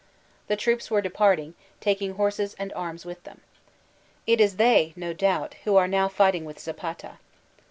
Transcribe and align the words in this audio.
The 0.47 0.55
troops 0.55 0.89
were 0.89 0.99
deserting, 1.03 1.53
taking 1.79 2.13
horses 2.15 2.55
and 2.57 2.73
arms 2.73 3.05
with 3.05 3.23
them. 3.23 3.41
It 4.25 4.41
is 4.41 4.55
they 4.55 4.93
no 4.95 5.13
doubt 5.13 5.53
who 5.63 5.75
are 5.75 5.87
now 5.87 6.07
fighting 6.07 6.43
with 6.43 6.57
Zapata. 6.59 7.19